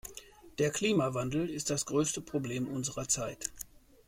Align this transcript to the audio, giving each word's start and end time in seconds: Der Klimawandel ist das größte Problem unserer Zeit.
Der 0.57 0.71
Klimawandel 0.71 1.47
ist 1.47 1.69
das 1.69 1.85
größte 1.85 2.21
Problem 2.21 2.67
unserer 2.67 3.07
Zeit. 3.07 3.51